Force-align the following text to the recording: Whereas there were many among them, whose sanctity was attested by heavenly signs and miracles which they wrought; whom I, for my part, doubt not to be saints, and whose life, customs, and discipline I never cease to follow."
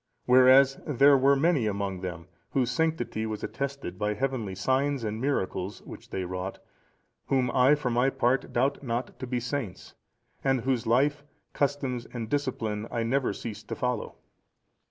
Whereas 0.25 0.79
there 0.87 1.15
were 1.15 1.35
many 1.35 1.67
among 1.67 2.01
them, 2.01 2.25
whose 2.53 2.71
sanctity 2.71 3.27
was 3.27 3.43
attested 3.43 3.99
by 3.99 4.15
heavenly 4.15 4.55
signs 4.55 5.03
and 5.03 5.21
miracles 5.21 5.83
which 5.83 6.09
they 6.09 6.25
wrought; 6.25 6.57
whom 7.27 7.51
I, 7.51 7.75
for 7.75 7.91
my 7.91 8.09
part, 8.09 8.51
doubt 8.51 8.81
not 8.81 9.19
to 9.19 9.27
be 9.27 9.39
saints, 9.39 9.93
and 10.43 10.61
whose 10.61 10.87
life, 10.87 11.23
customs, 11.53 12.07
and 12.07 12.31
discipline 12.31 12.87
I 12.89 13.03
never 13.03 13.31
cease 13.31 13.61
to 13.61 13.75
follow." 13.75 14.15